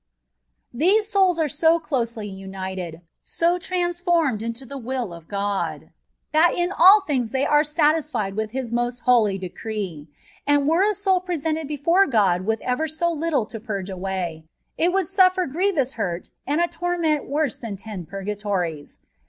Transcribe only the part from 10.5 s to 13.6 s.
were a soni presented before Gk>d with ever so little to